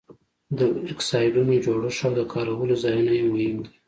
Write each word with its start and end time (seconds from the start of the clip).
د 0.57 0.59
اکسایډونو 0.91 1.53
جوړښت 1.65 2.01
او 2.05 2.11
د 2.19 2.21
کارولو 2.33 2.73
ځایونه 2.83 3.11
یې 3.17 3.23
مهم 3.31 3.57
دي. 3.63 3.69